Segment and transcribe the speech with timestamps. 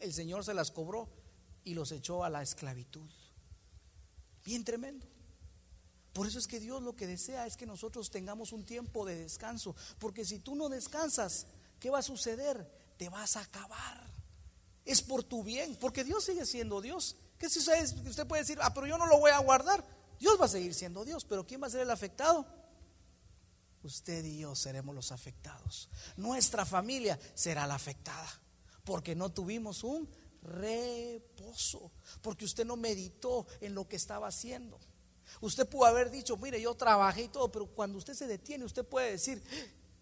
[0.00, 1.08] el Señor se las cobró
[1.64, 3.08] y los echó a la esclavitud.
[4.44, 5.06] Bien tremendo.
[6.12, 9.14] Por eso es que Dios lo que desea es que nosotros tengamos un tiempo de
[9.14, 9.76] descanso.
[9.98, 11.46] Porque si tú no descansas,
[11.78, 12.68] ¿qué va a suceder?
[12.96, 14.02] Te vas a acabar.
[14.84, 17.16] Es por tu bien, porque Dios sigue siendo Dios.
[17.38, 19.84] ¿Qué si usted, usted puede decir, ah, pero yo no lo voy a guardar?
[20.18, 22.46] Dios va a seguir siendo Dios, pero ¿quién va a ser el afectado?
[23.82, 25.88] Usted y yo seremos los afectados.
[26.16, 28.28] Nuestra familia será la afectada,
[28.88, 30.08] porque no tuvimos un
[30.40, 34.80] reposo, porque usted no meditó en lo que estaba haciendo.
[35.42, 38.86] Usted pudo haber dicho, mire, yo trabajé y todo, pero cuando usted se detiene, usted
[38.86, 39.42] puede decir,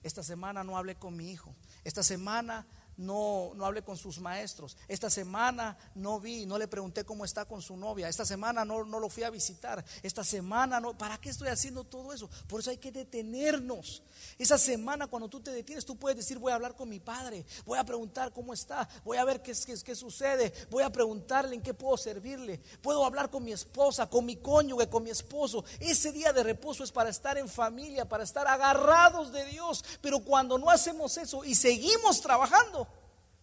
[0.05, 1.53] esta semana no hablé con mi hijo,
[1.83, 2.65] esta semana
[2.97, 4.77] no, no hablé con sus maestros.
[4.89, 8.09] Esta semana no vi, no le pregunté cómo está con su novia.
[8.09, 9.85] Esta semana no, no lo fui a visitar.
[10.03, 10.97] Esta semana no.
[10.97, 12.29] ¿Para qué estoy haciendo todo eso?
[12.49, 14.03] Por eso hay que detenernos.
[14.39, 17.45] Esa semana cuando tú te detienes, tú puedes decir, voy a hablar con mi padre,
[17.65, 21.55] voy a preguntar cómo está, voy a ver qué, qué, qué sucede, voy a preguntarle
[21.55, 22.61] en qué puedo servirle.
[22.81, 25.65] Puedo hablar con mi esposa, con mi cónyuge, con mi esposo.
[25.81, 29.85] Ese día de reposo es para estar en familia, para estar agarrados de Dios.
[30.01, 32.86] Pero cuando no hacemos eso y seguimos trabajando,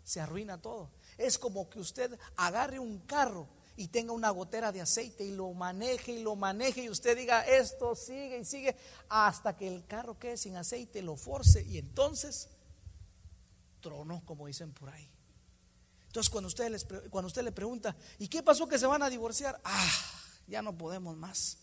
[0.04, 0.90] se arruina todo.
[1.18, 5.52] Es como que usted agarre un carro y tenga una gotera de aceite y lo
[5.54, 8.76] maneje y lo maneje y usted diga esto sigue y sigue
[9.10, 12.50] hasta que el carro quede sin aceite, lo force y entonces
[13.82, 15.10] trono, como dicen por ahí.
[16.08, 19.10] Entonces cuando usted, les, cuando usted le pregunta, ¿y qué pasó que se van a
[19.10, 19.60] divorciar?
[19.64, 19.92] Ah,
[20.48, 21.58] ya no podemos más.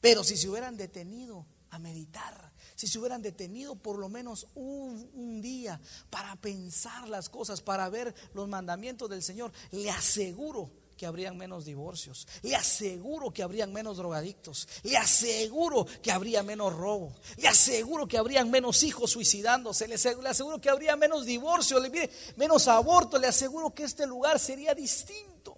[0.00, 5.42] Pero si se hubieran detenido a meditar, si se hubieran detenido por lo menos un,
[5.42, 5.78] día
[6.08, 11.66] para pensar las cosas, para ver los mandamientos del Señor, le aseguro que habrían menos
[11.66, 18.08] divorcios, le aseguro que habrían menos drogadictos, le aseguro que habría menos robo, le aseguro
[18.08, 23.26] que habrían menos hijos suicidándose, le aseguro, que habría menos divorcio, le, menos aborto, le
[23.26, 25.54] aseguro que este lugar sería distinto.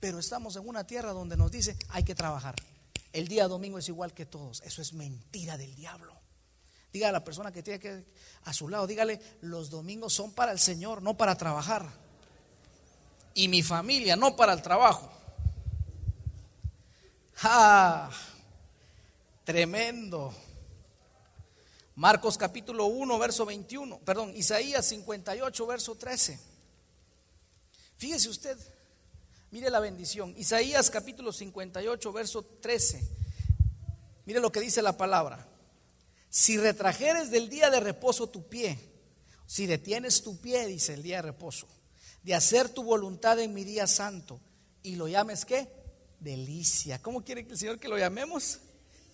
[0.00, 2.56] Pero estamos en una tierra donde nos dice hay que trabajar
[3.18, 4.62] el día domingo es igual que todos.
[4.62, 6.14] Eso es mentira del diablo.
[6.92, 8.04] Diga a la persona que tiene que
[8.44, 11.86] a su lado, dígale, los domingos son para el Señor, no para trabajar.
[13.34, 15.12] Y mi familia, no para el trabajo.
[17.34, 18.10] ¡Ja!
[19.44, 20.34] Tremendo.
[21.94, 23.98] Marcos capítulo 1, verso 21.
[24.00, 26.38] Perdón, Isaías 58, verso 13.
[27.96, 28.77] Fíjese usted.
[29.50, 30.34] Mire la bendición.
[30.36, 33.02] Isaías capítulo 58, verso 13.
[34.26, 35.48] Mire lo que dice la palabra.
[36.28, 38.78] Si retrajeres del día de reposo tu pie,
[39.46, 41.66] si detienes tu pie, dice el día de reposo,
[42.22, 44.38] de hacer tu voluntad en mi día santo,
[44.82, 45.68] y lo llames qué?
[46.20, 47.00] Delicia.
[47.00, 48.60] ¿Cómo quiere el Señor que lo llamemos?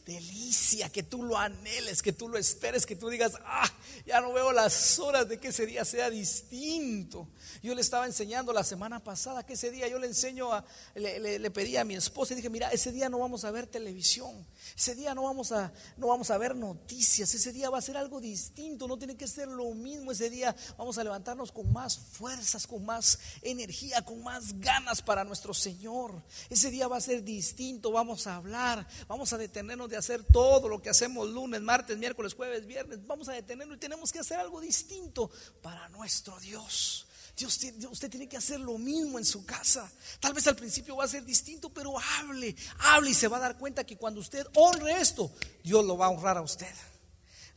[0.05, 3.71] Delicia, que tú lo anheles, que tú lo esperes, que tú digas, ah,
[4.05, 7.29] ya no veo las horas de que ese día sea distinto.
[7.63, 10.65] Yo le estaba enseñando la semana pasada que ese día yo le enseño a,
[10.95, 14.47] le, pedí a mi esposa y dije, mira, ese día no vamos a ver televisión,
[14.77, 17.97] ese día no vamos a, no vamos a ver noticias, ese día va a ser
[17.97, 21.97] algo distinto, no tiene que ser lo mismo, ese día vamos a levantarnos con más
[21.99, 26.23] fuerzas, con más energía, con más ganas para nuestro Señor.
[26.51, 30.83] Ese día va a ser distinto, vamos a hablar, vamos a detenernos hacer todo lo
[30.83, 33.07] que hacemos lunes, martes, miércoles, jueves, viernes.
[33.07, 35.31] Vamos a detenerlo y tenemos que hacer algo distinto
[35.63, 37.07] para nuestro Dios.
[37.37, 37.59] Dios,
[37.91, 39.91] usted tiene que hacer lo mismo en su casa.
[40.21, 43.41] Tal vez al principio va a ser distinto, pero hable, hable y se va a
[43.41, 45.33] dar cuenta que cuando usted honre esto,
[45.63, 46.73] Dios lo va a honrar a usted.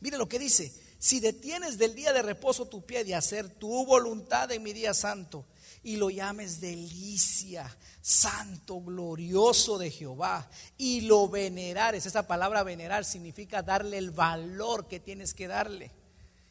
[0.00, 3.86] Mire lo que dice, si detienes del día de reposo tu pie de hacer tu
[3.86, 5.44] voluntad en mi día santo
[5.82, 12.06] y lo llames delicia, santo, glorioso de Jehová, y lo venerares.
[12.06, 15.90] Esa palabra venerar significa darle el valor que tienes que darle.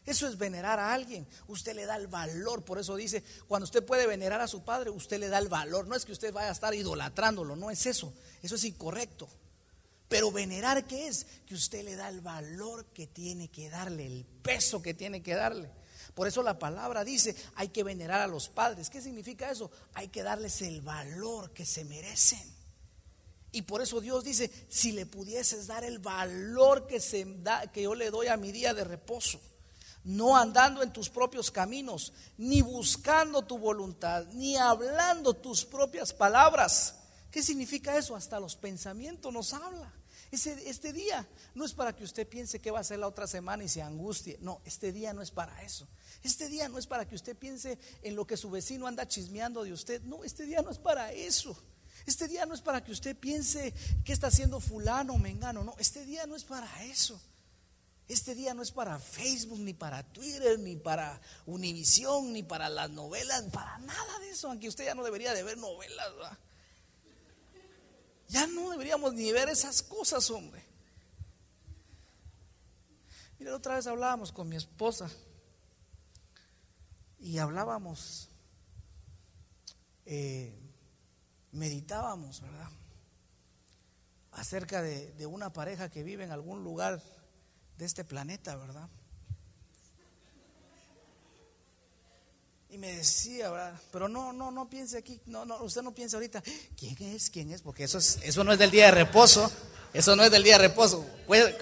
[0.07, 1.27] Eso es venerar a alguien.
[1.47, 2.63] Usted le da el valor.
[2.63, 5.85] Por eso dice, cuando usted puede venerar a su padre, usted le da el valor.
[5.85, 8.13] No es que usted vaya a estar idolatrándolo, no es eso.
[8.41, 9.27] Eso es incorrecto.
[10.07, 11.25] Pero venerar, ¿qué es?
[11.45, 15.35] Que usted le da el valor que tiene que darle, el peso que tiene que
[15.35, 15.69] darle.
[16.13, 18.89] Por eso la palabra dice, hay que venerar a los padres.
[18.89, 19.71] ¿Qué significa eso?
[19.93, 22.57] Hay que darles el valor que se merecen.
[23.51, 27.83] Y por eso Dios dice, si le pudieses dar el valor que, se da, que
[27.83, 29.39] yo le doy a mi día de reposo,
[30.03, 36.95] no andando en tus propios caminos, ni buscando tu voluntad, ni hablando tus propias palabras.
[37.31, 38.15] ¿Qué significa eso?
[38.15, 39.93] Hasta los pensamientos nos habla.
[40.31, 41.25] Este día
[41.55, 43.81] no es para que usted piense que va a ser la otra semana y se
[43.81, 44.37] angustie.
[44.41, 45.87] No, este día no es para eso.
[46.23, 49.63] Este día no es para que usted piense en lo que su vecino anda chismeando
[49.63, 50.01] de usted.
[50.03, 51.57] No, este día no es para eso.
[52.05, 55.63] Este día no es para que usted piense que está haciendo fulano o mengano.
[55.63, 57.19] No, este día no es para eso.
[58.07, 62.89] Este día no es para Facebook, ni para Twitter, ni para Univisión, ni para las
[62.89, 66.07] novelas, para nada de eso, aunque usted ya no debería de ver novelas.
[68.27, 70.63] Ya no deberíamos ni ver esas cosas, hombre.
[73.39, 75.09] Mira, otra vez hablábamos con mi esposa
[77.19, 78.29] y hablábamos,
[80.05, 80.57] eh,
[81.51, 82.69] meditábamos, ¿verdad?
[84.31, 87.01] Acerca de, de una pareja que vive en algún lugar
[87.77, 88.89] de este planeta, ¿verdad?
[92.69, 93.81] Y me decía, ¿verdad?
[93.91, 96.43] Pero no, no, no piense aquí, no, no, usted no piense ahorita,
[96.75, 97.29] ¿quién es?
[97.29, 97.61] ¿Quién es?
[97.61, 99.49] Porque eso es, eso no es del día de reposo,
[99.93, 101.05] eso no es del día de reposo.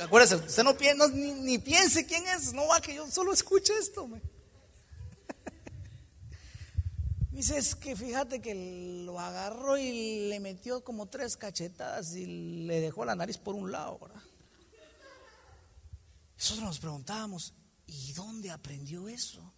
[0.01, 4.07] Acuérdese, usted no, piense, ni, piense quién es, no va que yo solo escuche esto.
[4.07, 4.19] Me.
[7.31, 12.25] Dice, es que fíjate que lo agarró y le metió como tres cachetadas y
[12.65, 14.23] le dejó la nariz por un lado, ¿verdad?
[16.35, 17.53] Nosotros nos preguntábamos,
[17.85, 19.53] ¿y dónde aprendió eso?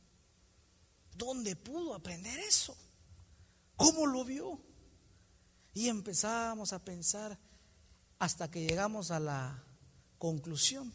[1.18, 2.78] ¿Dónde pudo aprender eso?
[3.76, 4.60] ¿Cómo lo vio?
[5.74, 7.38] Y empezábamos a pensar
[8.20, 9.64] hasta que llegamos a la
[10.18, 10.94] conclusión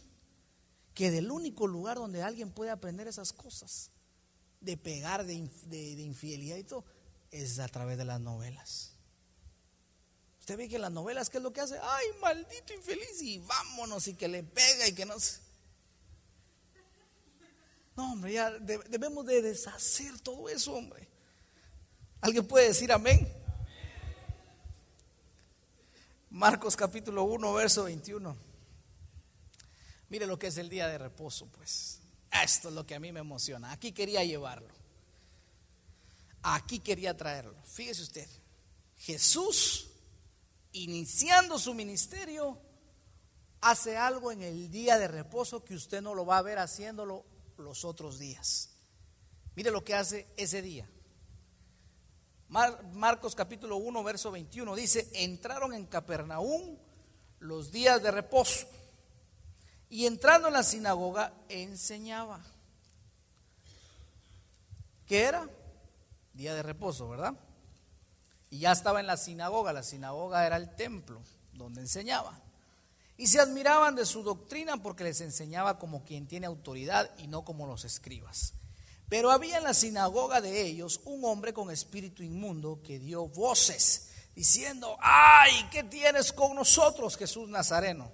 [0.95, 3.91] que del único lugar donde alguien puede aprender esas cosas,
[4.61, 6.85] de pegar, de, infidelidad y todo,
[7.31, 8.93] es a través de las novelas.
[10.41, 11.79] Usted ve que las novelas, ¿qué es lo que hace?
[11.83, 15.15] Ay, maldito infeliz, y vámonos, y que le pega y que no
[17.97, 21.09] no, hombre, ya debemos de deshacer todo eso, hombre.
[22.21, 23.31] ¿Alguien puede decir amén?
[26.31, 28.35] Marcos capítulo 1, verso 21.
[30.09, 32.01] Mire lo que es el día de reposo, pues.
[32.43, 33.73] Esto es lo que a mí me emociona.
[33.73, 34.73] Aquí quería llevarlo.
[36.43, 37.57] Aquí quería traerlo.
[37.65, 38.29] Fíjese usted.
[38.97, 39.91] Jesús,
[40.73, 42.59] iniciando su ministerio,
[43.61, 47.25] hace algo en el día de reposo que usted no lo va a ver haciéndolo
[47.59, 48.71] los otros días.
[49.55, 50.89] Mire lo que hace ese día.
[52.49, 56.77] Marcos capítulo 1, verso 21 dice, entraron en Capernaum
[57.39, 58.67] los días de reposo
[59.89, 62.41] y entrando en la sinagoga enseñaba.
[65.07, 65.49] ¿Qué era?
[66.35, 67.35] Día de reposo, ¿verdad?
[68.51, 71.23] Y ya estaba en la sinagoga, la sinagoga era el templo
[71.53, 72.39] donde enseñaba.
[73.17, 77.45] Y se admiraban de su doctrina porque les enseñaba como quien tiene autoridad y no
[77.45, 78.55] como los escribas.
[79.09, 84.09] Pero había en la sinagoga de ellos un hombre con espíritu inmundo que dio voces
[84.35, 88.11] diciendo, ay, ¿qué tienes con nosotros, Jesús Nazareno?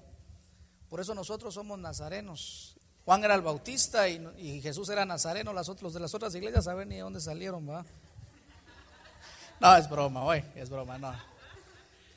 [0.88, 2.76] Por eso nosotros somos nazarenos.
[3.04, 6.96] Juan era el bautista y, Jesús era nazareno, las de las otras iglesias saben ni
[6.96, 7.84] de dónde salieron, ¿va?
[9.60, 11.14] No, es broma, güey, es broma, no.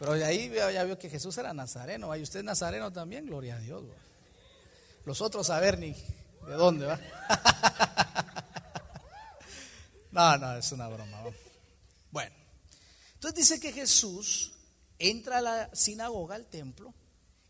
[0.02, 2.16] Pero ahí ya vio que Jesús era nazareno.
[2.16, 3.28] ¿Y usted es nazareno también?
[3.28, 3.84] Gloria a Dios.
[5.06, 7.00] Los otros a ver ni de dónde va.
[10.12, 11.24] No, no, es una broma.
[12.12, 12.36] Bueno,
[13.14, 14.52] entonces dice que Jesús
[15.00, 16.94] entra a la sinagoga, al templo,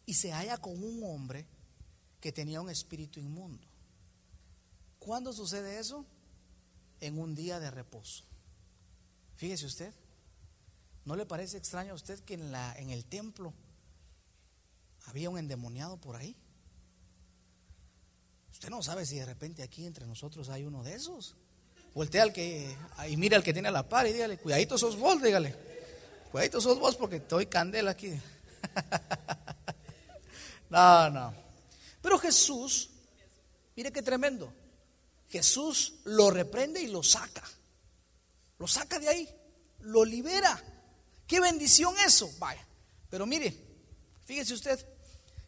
[0.06, 1.48] y se halla con un hombre
[2.20, 3.66] que tenía un espíritu inmundo.
[5.00, 6.06] ¿Cuándo sucede eso?
[7.00, 8.26] En un día de reposo.
[9.38, 9.92] Fíjese usted.
[11.06, 13.54] ¿No le parece extraño a usted que en, la, en el templo
[15.08, 16.36] había un endemoniado por ahí?
[18.52, 21.36] Usted no sabe si de repente aquí entre nosotros hay uno de esos.
[21.94, 22.76] Voltea al que,
[23.10, 25.56] y mira al que tiene a la par y dígale, cuidadito sos vos, dígale.
[26.32, 28.12] Cuidadito sos vos porque estoy candela aquí.
[30.70, 31.34] no, no.
[32.02, 32.90] Pero Jesús,
[33.76, 34.54] mire qué tremendo.
[35.30, 37.44] Jesús lo reprende y lo saca.
[38.60, 39.30] Lo saca de ahí,
[39.80, 40.62] lo libera.
[41.32, 42.30] Qué bendición eso.
[42.40, 42.68] Vaya.
[43.10, 43.56] Pero mire,
[44.26, 44.86] fíjese usted,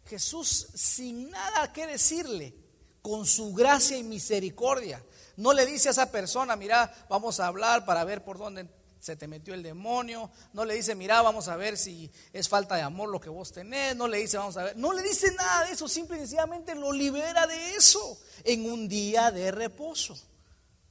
[0.06, 2.56] Jesús sin nada que decirle,
[3.02, 5.04] con su gracia y misericordia,
[5.36, 8.66] no le dice a esa persona, mira, vamos a hablar para ver por dónde
[9.02, 10.32] se te metió el demonio.
[10.54, 13.52] No le dice, mira, vamos a ver si es falta de amor lo que vos
[13.52, 13.94] tenés.
[13.94, 14.78] No le dice, vamos a ver.
[14.78, 18.88] No le dice nada de eso, simple y sencillamente lo libera de eso en un
[18.88, 20.18] día de reposo.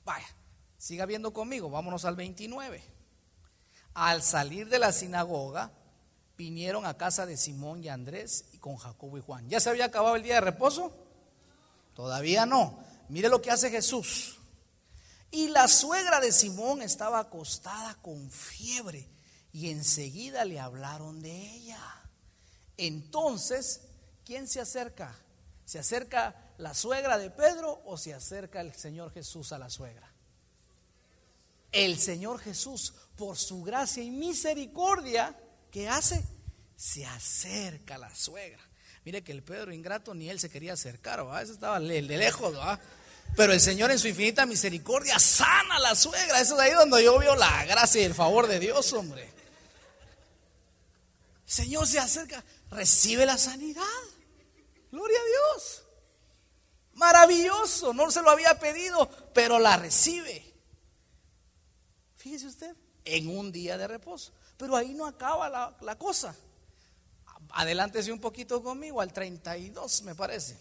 [0.04, 0.28] Vaya,
[0.76, 2.91] siga viendo conmigo, vámonos al 29
[3.94, 5.72] al salir de la sinagoga,
[6.36, 9.48] vinieron a casa de Simón y Andrés y con Jacobo y Juan.
[9.48, 10.92] ¿Ya se había acabado el día de reposo?
[11.94, 12.82] Todavía no.
[13.08, 14.38] Mire lo que hace Jesús.
[15.30, 19.08] Y la suegra de Simón estaba acostada con fiebre
[19.52, 21.80] y enseguida le hablaron de ella.
[22.76, 23.82] Entonces,
[24.24, 25.14] ¿quién se acerca?
[25.64, 30.12] ¿Se acerca la suegra de Pedro o se acerca el Señor Jesús a la suegra?
[31.70, 35.36] El Señor Jesús por su gracia y misericordia,
[35.70, 36.24] ¿qué hace?
[36.76, 38.60] Se acerca a la suegra.
[39.04, 41.24] Mire que el Pedro ingrato ni él se quería acercar.
[41.42, 42.54] Eso estaba de lejos.
[43.36, 46.40] Pero el Señor en su infinita misericordia sana a la suegra.
[46.40, 49.30] Eso es ahí donde yo veo la gracia y el favor de Dios, hombre.
[51.46, 53.82] Señor se acerca, recibe la sanidad.
[54.90, 55.82] Gloria a Dios.
[56.94, 60.52] Maravilloso, no se lo había pedido, pero la recibe.
[62.16, 64.32] Fíjese usted, en un día de reposo.
[64.56, 66.34] Pero ahí no acaba la, la cosa.
[67.50, 70.58] Adelántese un poquito conmigo al 32, me parece.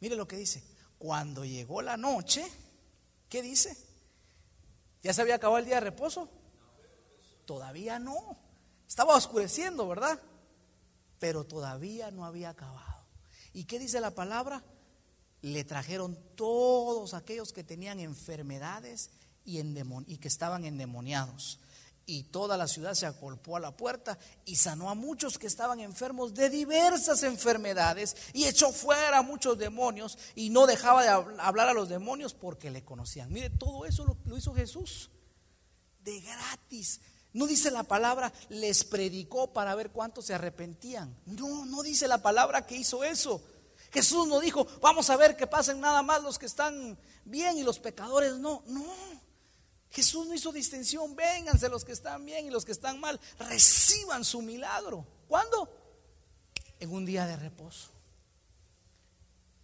[0.00, 0.62] Mire lo que dice.
[0.98, 2.44] Cuando llegó la noche,
[3.28, 3.76] ¿qué dice?
[5.02, 6.28] ¿Ya se había acabado el día de reposo?
[7.44, 8.36] Todavía no.
[8.88, 10.20] Estaba oscureciendo, ¿verdad?
[11.18, 13.04] Pero todavía no había acabado.
[13.52, 14.62] ¿Y qué dice la palabra?
[15.42, 19.10] Le trajeron todos aquellos que tenían enfermedades
[19.46, 19.58] y,
[20.06, 21.60] y que estaban endemoniados
[22.06, 25.80] y toda la ciudad se acolpó a la puerta y sanó a muchos que estaban
[25.80, 31.68] enfermos de diversas enfermedades y echó fuera a muchos demonios y no dejaba de hablar
[31.68, 33.32] a los demonios porque le conocían.
[33.32, 35.10] Mire, todo eso lo, hizo Jesús
[36.04, 37.00] de gratis.
[37.32, 41.14] No dice la palabra, les predicó para ver cuántos se arrepentían.
[41.26, 43.42] No, no dice la palabra que hizo eso.
[43.90, 47.64] Jesús no dijo, vamos a ver que pasen nada más los que están bien y
[47.64, 48.62] los pecadores no.
[48.66, 48.86] No.
[49.96, 54.26] Jesús no hizo distinción, vénganse los que están bien y los que están mal, reciban
[54.26, 55.06] su milagro.
[55.26, 55.70] ¿Cuándo?
[56.78, 57.88] En un día de reposo.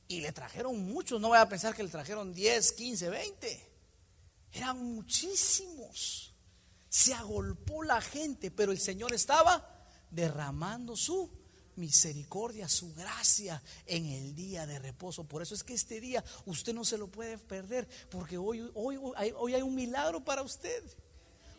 [0.08, 3.70] Y le trajeron muchos, no voy a pensar que le trajeron 10, 15, 20.
[4.54, 6.32] Eran muchísimos.
[6.88, 11.30] Se agolpó la gente, pero el Señor estaba derramando su
[11.76, 15.24] misericordia, su gracia en el día de reposo.
[15.24, 18.98] Por eso es que este día usted no se lo puede perder, porque hoy, hoy,
[19.36, 20.82] hoy hay un milagro para usted.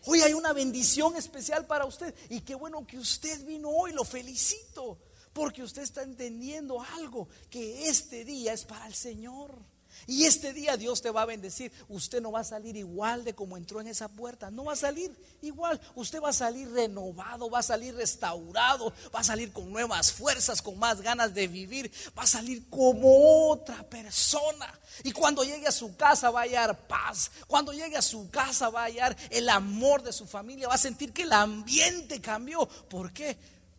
[0.05, 2.13] Hoy hay una bendición especial para usted.
[2.29, 5.00] Y qué bueno que usted vino hoy, lo felicito,
[5.32, 9.72] porque usted está entendiendo algo, que este día es para el Señor.
[10.07, 11.71] Y este día Dios te va a bendecir.
[11.88, 14.51] Usted no va a salir igual de como entró en esa puerta.
[14.51, 15.79] No va a salir igual.
[15.95, 20.62] Usted va a salir renovado, va a salir restaurado, va a salir con nuevas fuerzas,
[20.62, 21.91] con más ganas de vivir.
[22.17, 24.79] Va a salir como otra persona.
[25.03, 27.31] Y cuando llegue a su casa va a hallar paz.
[27.47, 30.67] Cuando llegue a su casa va a hallar el amor de su familia.
[30.67, 32.67] Va a sentir que el ambiente cambió.
[32.89, 33.38] ¿Por qué?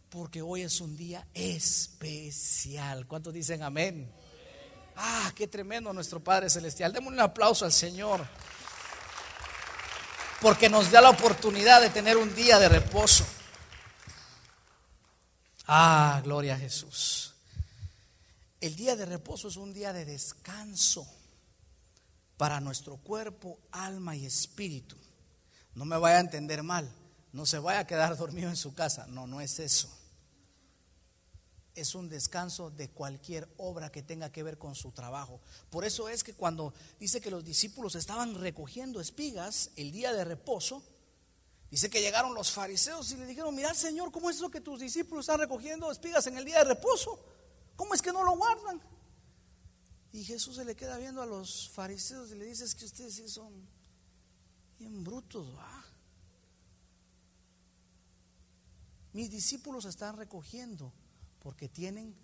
[0.08, 3.06] Porque hoy es un día especial.
[3.06, 4.10] ¿Cuántos dicen amén?
[4.96, 6.92] Ah, qué tremendo nuestro Padre Celestial.
[6.92, 8.26] Démosle un aplauso al Señor.
[10.40, 13.24] Porque nos da la oportunidad de tener un día de reposo.
[15.66, 17.34] Ah, gloria a Jesús.
[18.60, 21.06] El día de reposo es un día de descanso
[22.36, 24.96] para nuestro cuerpo, alma y espíritu.
[25.74, 26.90] No me vaya a entender mal.
[27.32, 29.06] No se vaya a quedar dormido en su casa.
[29.06, 30.03] No, no es eso
[31.74, 35.40] es un descanso de cualquier obra que tenga que ver con su trabajo.
[35.70, 40.24] Por eso es que cuando dice que los discípulos estaban recogiendo espigas el día de
[40.24, 40.82] reposo,
[41.70, 44.80] dice que llegaron los fariseos y le dijeron, mira Señor, ¿cómo es eso que tus
[44.80, 47.18] discípulos están recogiendo espigas en el día de reposo?
[47.76, 48.80] ¿Cómo es que no lo guardan?
[50.12, 53.14] Y Jesús se le queda viendo a los fariseos y le dice, es que ustedes
[53.14, 53.68] sí son
[54.78, 55.48] bien brutos,
[59.12, 60.92] Mis discípulos están recogiendo
[61.44, 62.16] porque tienen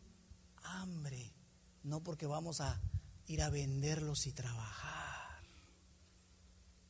[0.63, 1.31] hambre,
[1.83, 2.81] no porque vamos a
[3.27, 5.45] ir a venderlos y trabajar.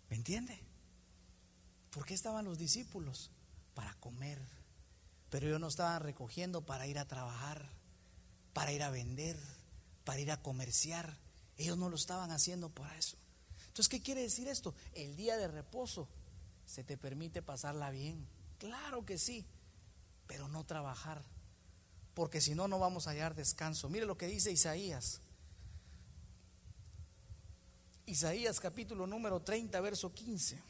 [0.09, 0.63] ¿Me entiende?
[1.91, 3.33] ¿Por qué estaban los discípulos?
[3.75, 4.41] Para comer.
[5.29, 7.69] Pero ellos no estaban recogiendo para ir a trabajar,
[8.53, 9.37] para ir a vender,
[10.05, 11.19] para ir a comerciar.
[11.57, 13.17] Ellos no lo estaban haciendo para eso.
[13.67, 14.73] Entonces, ¿qué quiere decir esto?
[14.95, 16.09] El día de reposo
[16.65, 18.25] se te permite pasarla bien.
[18.59, 19.45] Claro que sí,
[20.29, 21.25] pero no trabajar
[22.15, 23.89] porque si no, no vamos a hallar descanso.
[23.89, 25.21] Mire lo que dice Isaías.
[28.07, 30.61] Isaías capítulo número 30, verso 15.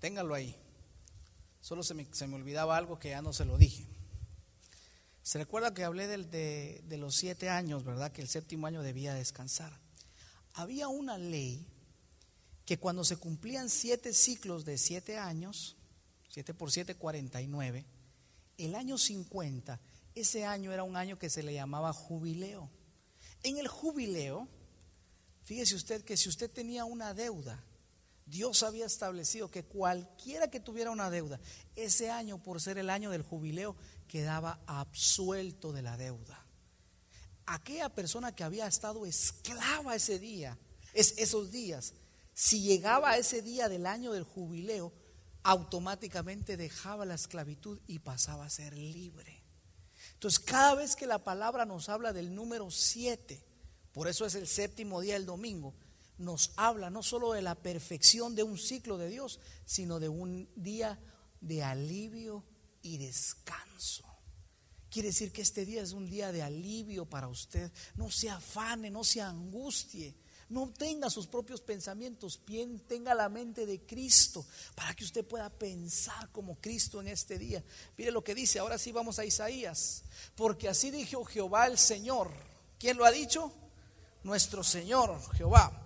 [0.00, 0.54] Téngalo ahí.
[1.60, 3.86] Solo se me, se me, olvidaba algo que ya no se lo dije.
[5.22, 8.10] Se recuerda que hablé de, de los siete años, ¿verdad?
[8.10, 9.72] Que el séptimo año debía descansar.
[10.54, 11.71] Había una ley
[12.72, 15.76] que cuando se cumplían siete ciclos de siete años,
[16.30, 17.84] siete por siete, cuarenta y nueve,
[18.56, 19.78] el año 50,
[20.14, 22.70] ese año era un año que se le llamaba jubileo.
[23.42, 24.48] En el jubileo,
[25.42, 27.62] fíjese usted que si usted tenía una deuda,
[28.24, 31.38] Dios había establecido que cualquiera que tuviera una deuda,
[31.76, 33.76] ese año, por ser el año del jubileo,
[34.08, 36.42] quedaba absuelto de la deuda.
[37.44, 40.56] Aquella persona que había estado esclava ese día,
[40.94, 41.92] es, esos días,
[42.42, 44.92] si llegaba ese día del año del jubileo,
[45.44, 49.44] automáticamente dejaba la esclavitud y pasaba a ser libre.
[50.14, 53.40] Entonces, cada vez que la palabra nos habla del número 7,
[53.92, 55.72] por eso es el séptimo día del domingo,
[56.18, 60.50] nos habla no solo de la perfección de un ciclo de Dios, sino de un
[60.56, 60.98] día
[61.40, 62.44] de alivio
[62.82, 64.04] y descanso.
[64.90, 67.70] Quiere decir que este día es un día de alivio para usted.
[67.94, 70.16] No se afane, no se angustie.
[70.48, 72.40] No tenga sus propios pensamientos,
[72.86, 74.44] tenga la mente de Cristo
[74.74, 77.62] para que usted pueda pensar como Cristo en este día.
[77.96, 80.04] Mire lo que dice, ahora sí vamos a Isaías.
[80.34, 82.30] Porque así dijo Jehová el Señor.
[82.78, 83.52] ¿Quién lo ha dicho?
[84.24, 85.82] Nuestro Señor Jehová,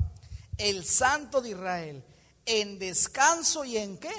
[0.58, 2.04] el Santo de Israel.
[2.44, 4.14] En descanso y en qué?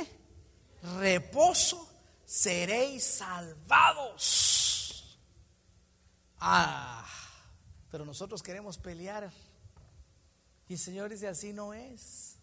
[0.99, 1.87] Reposo
[2.25, 4.47] seréis salvados.
[6.39, 7.07] Ah,
[7.89, 9.31] pero nosotros queremos pelear
[10.67, 12.35] y el Señor dice, así no es.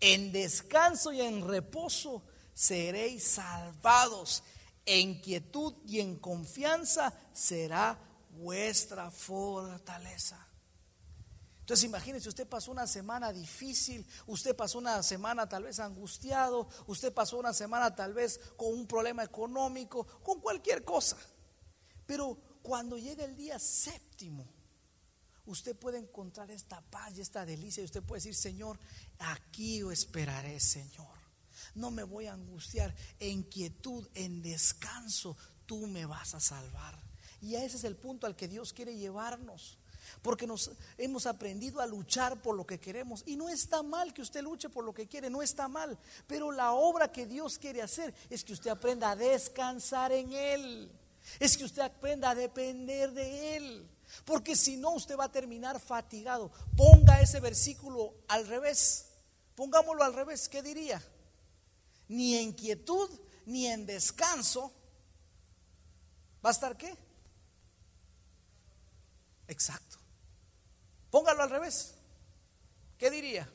[0.00, 2.22] En descanso y en reposo
[2.54, 4.42] seréis salvados.
[4.84, 7.98] En quietud y en confianza será
[8.30, 10.46] vuestra fortaleza.
[11.60, 17.12] Entonces imagínese, usted pasó una semana difícil, usted pasó una semana tal vez angustiado, usted
[17.12, 21.16] pasó una semana tal vez con un problema económico, con cualquier cosa.
[22.06, 24.46] Pero cuando llega el día séptimo,
[25.46, 28.78] usted puede encontrar esta paz y esta delicia y usted puede decir, Señor,
[29.18, 31.16] aquí yo esperaré, Señor.
[31.74, 35.36] No me voy a angustiar, en quietud, en descanso,
[35.66, 36.98] tú me vas a salvar.
[37.40, 39.78] Y ese es el punto al que Dios quiere llevarnos.
[40.22, 43.22] Porque nos hemos aprendido a luchar por lo que queremos.
[43.26, 45.98] Y no está mal que usted luche por lo que quiere, no está mal.
[46.26, 50.90] Pero la obra que Dios quiere hacer es que usted aprenda a descansar en Él.
[51.40, 53.88] Es que usted aprenda a depender de Él.
[54.24, 56.50] Porque si no, usted va a terminar fatigado.
[56.76, 59.06] Ponga ese versículo al revés.
[59.54, 60.48] Pongámoslo al revés.
[60.48, 61.02] ¿Qué diría?
[62.08, 63.10] Ni en quietud,
[63.46, 64.72] ni en descanso.
[66.44, 66.96] ¿Va a estar qué?
[69.48, 69.98] Exacto.
[71.10, 71.94] Póngalo al revés.
[72.98, 73.48] ¿Qué diría?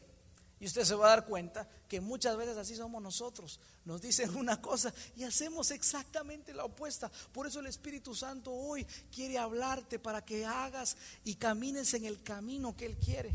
[0.61, 3.59] Y usted se va a dar cuenta que muchas veces así somos nosotros.
[3.83, 7.11] Nos dicen una cosa y hacemos exactamente la opuesta.
[7.33, 12.21] Por eso el Espíritu Santo hoy quiere hablarte para que hagas y camines en el
[12.21, 13.31] camino que Él quiere.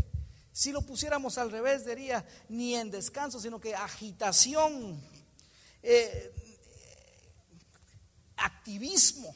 [0.53, 5.03] Si lo pusiéramos al revés, diría ni en descanso, sino que agitación,
[5.83, 6.33] eh,
[8.37, 9.35] activismo,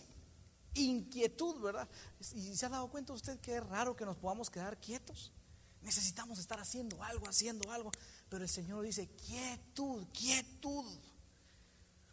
[0.74, 1.88] inquietud, ¿verdad?
[2.36, 5.32] Y se ha dado cuenta usted que es raro que nos podamos quedar quietos.
[5.82, 7.90] Necesitamos estar haciendo algo, haciendo algo.
[8.28, 10.86] Pero el Señor dice, quietud, quietud.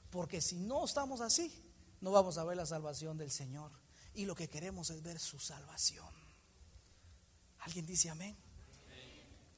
[0.09, 1.51] Porque si no estamos así,
[2.01, 3.71] no vamos a ver la salvación del Señor.
[4.13, 6.07] Y lo que queremos es ver su salvación.
[7.59, 8.37] ¿Alguien dice amén?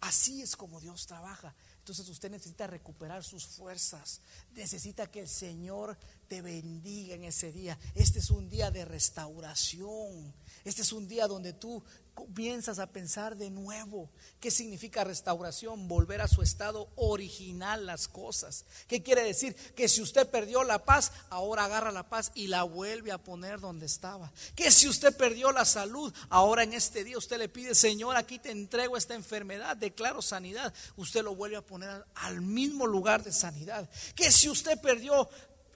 [0.02, 1.54] Así es como Dios trabaja.
[1.80, 4.22] Entonces usted necesita recuperar sus fuerzas.
[4.52, 5.98] Necesita que el Señor
[6.30, 7.78] te bendiga en ese día.
[7.96, 10.34] Este es un día de restauración.
[10.64, 16.22] Este es un día donde tú comienzas a pensar de nuevo qué significa restauración, volver
[16.22, 18.66] a su estado original las cosas.
[18.88, 19.56] ¿Qué quiere decir?
[19.76, 23.60] Que si usted perdió la paz, ahora agarra la paz y la vuelve a poner
[23.60, 24.32] donde estaba.
[24.56, 28.38] Que si usted perdió la salud, ahora en este día usted le pide, Señor, aquí
[28.38, 30.74] te entrego esta enfermedad, declaro sanidad.
[30.98, 33.90] Usted lo vuelve a poner al mismo lugar de sanidad.
[34.14, 35.30] Que si usted perdió,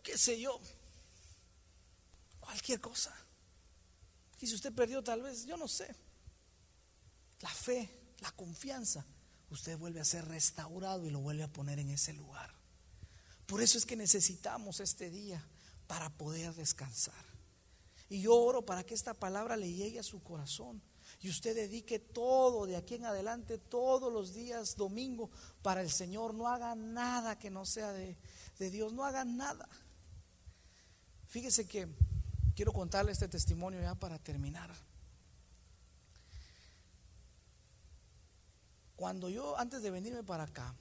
[0.04, 0.60] qué sé yo,
[2.40, 3.16] cualquier cosa.
[4.40, 5.96] Y si usted perdió tal vez, yo no sé,
[7.40, 7.90] la fe,
[8.20, 9.06] la confianza,
[9.50, 12.54] usted vuelve a ser restaurado y lo vuelve a poner en ese lugar.
[13.46, 15.46] Por eso es que necesitamos este día
[15.88, 17.26] para poder descansar.
[18.10, 20.82] Y yo oro para que esta palabra le llegue a su corazón
[21.22, 25.30] y usted dedique todo de aquí en adelante, todos los días, domingo,
[25.62, 26.34] para el Señor.
[26.34, 28.18] No haga nada que no sea de,
[28.60, 29.70] de Dios, no haga nada.
[31.34, 31.88] Fíjese que
[32.56, 34.70] quiero contarle este testimonio ya para terminar.
[38.96, 40.76] Cuando yo, antes de venirme para acá,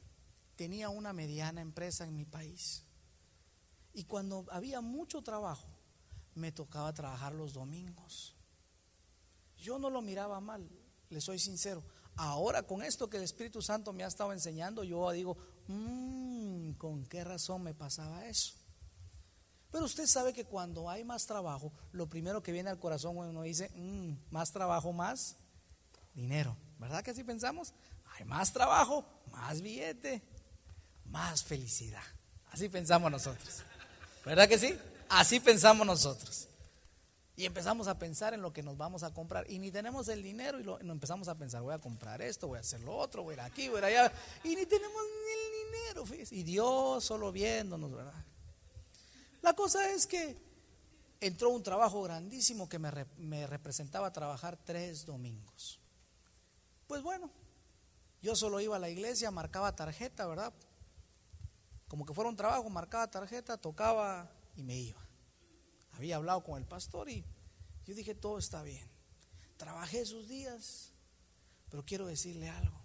[0.54, 2.84] tenía una mediana empresa en mi país.
[3.94, 5.66] Y cuando había mucho trabajo,
[6.34, 8.36] me tocaba trabajar los domingos.
[9.56, 10.68] Yo no lo miraba mal,
[11.08, 11.82] le soy sincero.
[12.14, 15.34] Ahora con esto que el Espíritu Santo me ha estado enseñando, yo digo,
[15.68, 18.61] mmm, ¿con qué razón me pasaba eso?
[19.72, 23.42] Pero usted sabe que cuando hay más trabajo, lo primero que viene al corazón uno
[23.42, 25.36] dice, mmm, más trabajo, más
[26.14, 26.54] dinero.
[26.78, 27.72] ¿Verdad que así pensamos?
[28.14, 30.22] Hay más trabajo, más billete,
[31.06, 32.02] más felicidad.
[32.50, 33.62] Así pensamos nosotros.
[34.26, 34.78] ¿Verdad que sí?
[35.08, 36.48] Así pensamos nosotros.
[37.34, 39.50] Y empezamos a pensar en lo que nos vamos a comprar.
[39.50, 42.58] Y ni tenemos el dinero y lo, empezamos a pensar, voy a comprar esto, voy
[42.58, 44.12] a hacer lo otro, voy a ir aquí, voy a ir allá.
[44.44, 46.26] Y ni tenemos ni el dinero.
[46.30, 48.24] Y Dios solo viéndonos, ¿verdad?
[49.42, 50.36] La cosa es que
[51.20, 55.80] entró un trabajo grandísimo que me, representaba trabajar tres domingos.
[56.86, 57.30] Pues bueno,
[58.22, 60.52] yo solo iba a la iglesia, marcaba tarjeta, ¿verdad?
[61.88, 65.00] Como que fuera un trabajo, marcaba tarjeta, tocaba y me iba.
[65.92, 67.24] Había hablado con el pastor y
[67.84, 68.88] yo dije, todo está bien.
[69.56, 70.92] Trabajé esos días,
[71.68, 72.80] pero quiero decirle algo.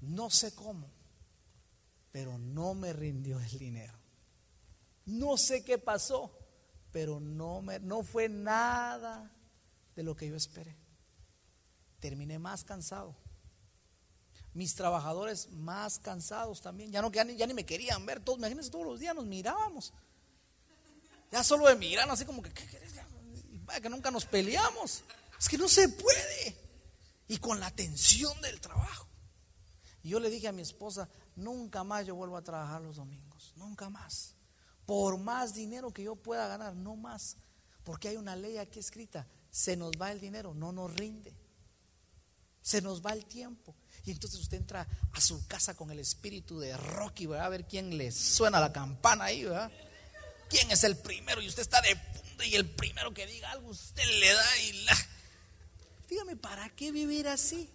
[0.00, 0.90] No sé cómo,
[2.12, 3.97] pero no me rindió el dinero.
[5.08, 6.30] No sé qué pasó,
[6.92, 9.34] pero no, me, no fue nada
[9.96, 10.76] de lo que yo esperé.
[11.98, 13.16] Terminé más cansado.
[14.52, 16.92] Mis trabajadores más cansados también.
[16.92, 18.20] Ya, no, ya, ni, ya ni me querían ver.
[18.20, 19.94] Todos, imagínense, todos los días nos mirábamos.
[21.32, 22.66] Ya solo de mirar, así como que, ¿qué
[23.64, 25.04] Vaya que nunca nos peleamos.
[25.40, 26.54] Es que no se puede.
[27.28, 29.08] Y con la tensión del trabajo.
[30.02, 33.54] Y yo le dije a mi esposa, nunca más yo vuelvo a trabajar los domingos.
[33.56, 34.37] Nunca más.
[34.88, 37.36] Por más dinero que yo pueda ganar, no más.
[37.84, 39.26] Porque hay una ley aquí escrita.
[39.50, 41.34] Se nos va el dinero, no nos rinde.
[42.62, 43.74] Se nos va el tiempo.
[44.06, 47.44] Y entonces usted entra a su casa con el espíritu de Rocky, ¿verdad?
[47.44, 49.70] A ver quién le suena la campana ahí, ¿verdad?
[50.48, 51.42] ¿Quién es el primero?
[51.42, 54.72] Y usted está de punto y el primero que diga algo, usted le da y
[54.84, 54.96] la...
[56.08, 57.68] Dígame, ¿para qué vivir así?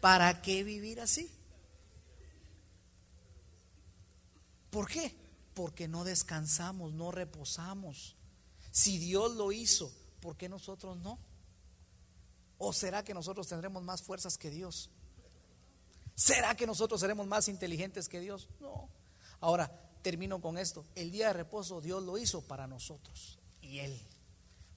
[0.00, 1.28] ¿Para qué vivir así?
[4.70, 5.21] ¿Por qué?
[5.54, 8.16] Porque no descansamos, no reposamos.
[8.70, 11.18] Si Dios lo hizo, ¿por qué nosotros no?
[12.58, 14.90] ¿O será que nosotros tendremos más fuerzas que Dios?
[16.14, 18.48] ¿Será que nosotros seremos más inteligentes que Dios?
[18.60, 18.88] No.
[19.40, 19.70] Ahora,
[20.02, 20.84] termino con esto.
[20.94, 24.00] El día de reposo Dios lo hizo para nosotros y Él,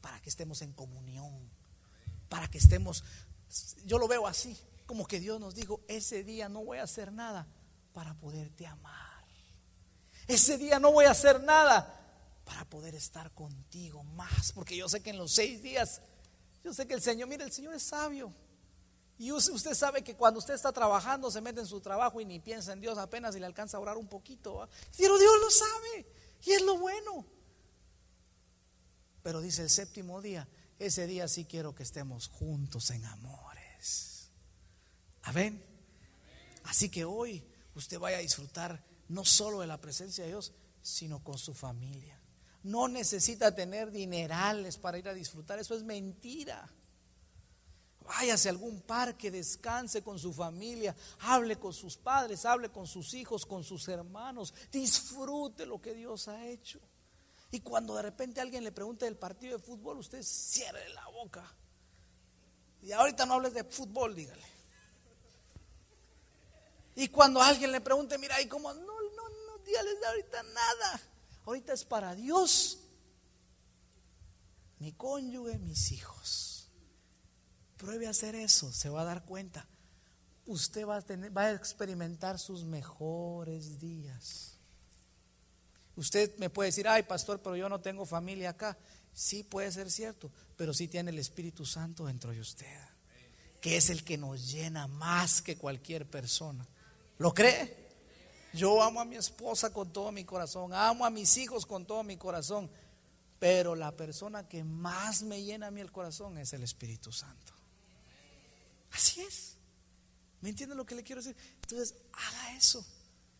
[0.01, 1.49] para que estemos en comunión,
[2.29, 3.03] para que estemos,
[3.85, 7.11] yo lo veo así, como que Dios nos dijo, ese día no voy a hacer
[7.11, 7.47] nada
[7.93, 9.04] para poderte amar.
[10.27, 11.91] Ese día no voy a hacer nada
[12.43, 16.01] para poder estar contigo más, porque yo sé que en los seis días,
[16.63, 18.33] yo sé que el Señor, mire, el Señor es sabio.
[19.17, 22.39] Y usted sabe que cuando usted está trabajando se mete en su trabajo y ni
[22.39, 24.67] piensa en Dios apenas y le alcanza a orar un poquito.
[24.97, 26.05] Pero Dios lo sabe
[26.43, 27.25] y es lo bueno.
[29.23, 30.47] Pero dice el séptimo día,
[30.79, 34.29] ese día sí quiero que estemos juntos en amores.
[35.23, 35.63] Amén.
[36.65, 41.23] Así que hoy usted vaya a disfrutar no solo de la presencia de Dios, sino
[41.23, 42.19] con su familia.
[42.63, 46.67] No necesita tener dinerales para ir a disfrutar, eso es mentira.
[48.01, 53.13] Váyase a algún parque, descanse con su familia, hable con sus padres, hable con sus
[53.15, 56.79] hijos, con sus hermanos, disfrute lo que Dios ha hecho.
[57.51, 61.43] Y cuando de repente alguien le pregunte del partido de fútbol, usted cierre la boca.
[62.83, 64.45] Y ahorita no hables de fútbol, dígale.
[66.95, 68.94] Y cuando alguien le pregunte, mira, y como, no,
[69.65, 71.01] dígales de ahorita nada.
[71.45, 72.80] Ahorita es para Dios,
[74.80, 76.69] mi cónyuge, mis hijos.
[77.78, 79.67] Pruebe a hacer eso, se va a dar cuenta.
[80.47, 84.58] Usted va a, tener, va a experimentar sus mejores días.
[85.95, 88.78] Usted me puede decir, ay pastor, pero yo no tengo familia acá.
[89.13, 92.65] Sí puede ser cierto, pero sí tiene el Espíritu Santo dentro de usted,
[93.62, 96.67] que es el que nos llena más que cualquier persona.
[97.17, 97.84] ¿Lo cree?
[98.55, 102.03] Yo amo a mi esposa con todo mi corazón, amo a mis hijos con todo
[102.03, 102.69] mi corazón,
[103.37, 107.53] pero la persona que más me llena a mí el corazón es el Espíritu Santo.
[108.91, 109.57] Así es.
[110.39, 111.35] ¿Me entiende lo que le quiero decir?
[111.63, 112.85] Entonces, haga eso.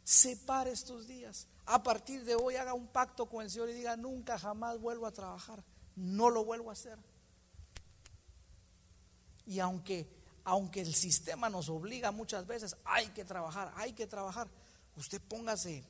[0.04, 1.48] Separe estos días.
[1.66, 5.06] A partir de hoy haga un pacto con el Señor y diga, nunca jamás vuelvo
[5.06, 5.64] a trabajar.
[5.96, 7.00] No lo vuelvo a hacer.
[9.46, 10.08] Y aunque,
[10.44, 14.50] aunque el sistema nos obliga muchas veces, hay que trabajar, hay que trabajar.
[14.96, 15.84] Usted póngase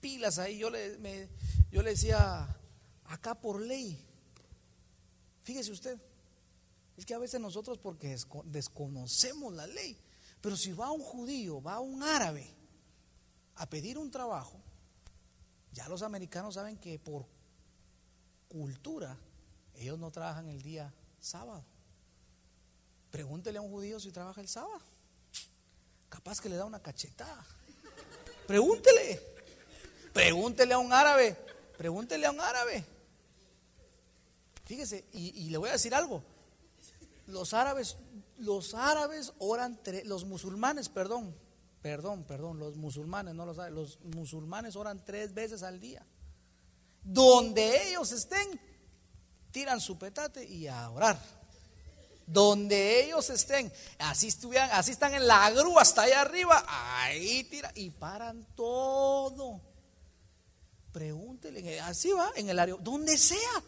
[0.00, 0.58] pilas ahí.
[0.58, 1.28] Yo le,
[1.70, 2.46] yo le decía,
[3.04, 4.04] acá por ley,
[5.42, 5.98] fíjese usted,
[6.96, 9.98] es que a veces nosotros porque desconocemos la ley,
[10.40, 12.54] pero si va un judío, va un árabe
[13.56, 14.60] a pedir un trabajo,
[15.72, 17.26] ya los americanos saben que por
[18.48, 19.18] cultura
[19.74, 21.64] ellos no trabajan el día sábado.
[23.10, 24.80] Pregúntele a un judío si trabaja el sábado.
[26.08, 27.44] Capaz que le da una cachetada.
[28.46, 29.20] Pregúntele.
[30.12, 31.36] Pregúntele a un árabe.
[31.76, 32.84] Pregúntele a un árabe.
[34.64, 36.22] Fíjese, y, le voy a decir algo
[37.26, 37.96] los árabes,
[38.38, 41.34] los árabes oran, los musulmanes, perdón,
[41.82, 46.04] perdón, perdón, los musulmanes, no los los musulmanes oran tres veces al día.
[47.02, 48.60] Donde ellos estén,
[49.50, 51.20] tiran su petate y a orar.
[52.26, 57.70] Donde ellos estén, así estuvieran, así están en la grúa hasta allá arriba, ahí tira
[57.74, 59.60] y paran todo.
[60.92, 63.62] Pregúntele, así va, en el área, donde sea.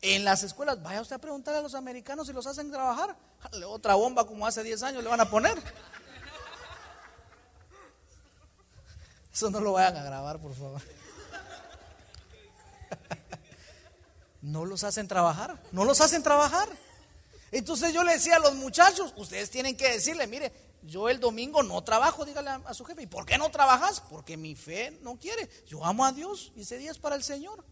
[0.00, 3.16] En las escuelas, vaya usted a preguntar a los americanos si los hacen trabajar.
[3.66, 5.56] Otra bomba como hace 10 años le van a poner.
[9.32, 10.82] Eso no lo vayan a grabar, por favor.
[14.40, 16.68] No los hacen trabajar, no los hacen trabajar.
[17.50, 21.62] Entonces yo le decía a los muchachos, ustedes tienen que decirle, mire, yo el domingo
[21.62, 24.00] no trabajo, dígale a, su jefe, ¿y por qué no trabajas?
[24.00, 25.48] Porque mi fe no quiere.
[25.66, 27.64] Yo amo a Dios y ese día es para el Señor.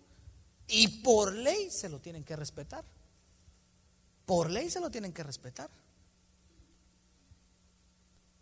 [0.68, 2.84] Y por ley se lo tienen que respetar.
[4.24, 5.70] Por ley se lo tienen que respetar.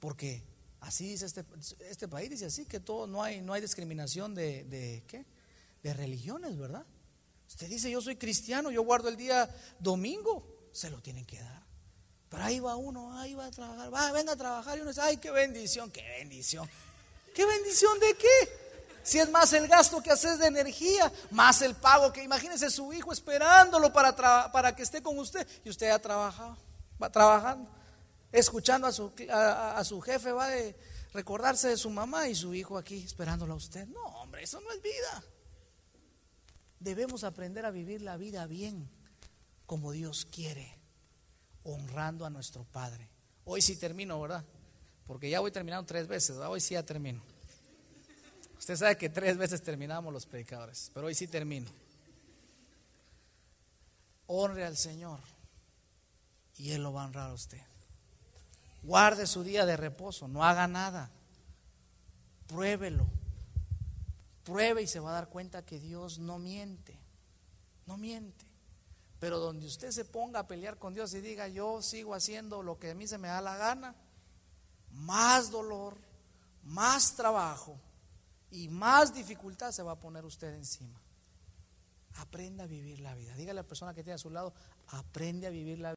[0.01, 0.43] Porque
[0.81, 1.45] así dice este,
[1.91, 5.27] este país, dice así, que todo, no hay, no hay discriminación de, de, ¿qué?
[5.83, 6.87] de religiones, ¿verdad?
[7.47, 11.63] Usted dice, yo soy cristiano, yo guardo el día domingo, se lo tienen que dar.
[12.29, 15.01] Pero ahí va uno, ahí va a trabajar, va, venga a trabajar y uno dice,
[15.01, 16.69] ay, qué bendición, qué bendición.
[17.33, 18.65] ¿Qué bendición de qué?
[19.05, 22.93] Si es más el gasto que haces de energía, más el pago que imagínese su
[22.93, 24.17] hijo esperándolo para,
[24.51, 26.57] para que esté con usted y usted ha trabajado,
[27.01, 27.71] va trabajando,
[28.33, 30.75] escuchando a su, a, su jefe, va de
[31.13, 33.87] recordarse de su mamá y su hijo aquí esperándolo a usted.
[33.89, 35.23] No, hombre, eso no es vida.
[36.81, 38.91] Debemos aprender a vivir la vida bien,
[39.67, 40.79] como Dios quiere,
[41.63, 43.09] honrando a nuestro Padre.
[43.45, 44.45] Hoy sí termino, ¿verdad?
[45.07, 47.23] Porque ya voy terminando tres veces, hoy sí ya termino.
[48.59, 51.71] Usted sabe que tres veces terminamos los predicadores, pero hoy sí termino.
[54.27, 55.21] Honre al Señor
[56.57, 57.61] y Él lo va a honrar a usted.
[58.83, 61.11] Guarde su día de reposo, no haga nada.
[62.47, 63.07] Pruébelo.
[64.45, 66.99] Pruebe y se va a dar cuenta que Dios no miente.
[67.87, 68.47] No miente.
[69.21, 72.79] Pero donde usted se ponga a pelear con Dios y diga, yo sigo haciendo lo
[72.79, 73.95] que a mí se me da la gana,
[74.91, 75.97] más dolor,
[76.63, 77.79] más trabajo
[78.51, 81.01] y más dificultad se va a poner usted encima.
[82.17, 83.35] Aprenda a vivir la vida.
[83.35, 84.55] Dígale a la persona que tiene a su lado,
[84.89, 85.93] aprende a vivir la vida.